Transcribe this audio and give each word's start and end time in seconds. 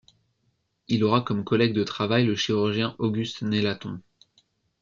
Il 0.87 1.03
aura 1.03 1.21
comme 1.21 1.43
collègue 1.43 1.75
de 1.75 1.83
travail 1.83 2.25
le 2.25 2.33
chirurgien 2.35 2.95
Auguste 2.97 3.43
Nélaton. 3.43 4.01